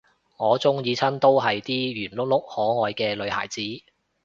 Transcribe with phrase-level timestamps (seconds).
[0.37, 3.61] 我鍾意親都係啲圓碌碌可愛嘅女孩子